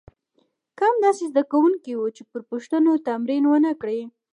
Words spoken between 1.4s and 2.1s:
کوونکي وو